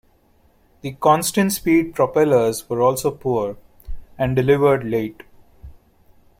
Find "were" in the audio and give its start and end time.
2.67-2.81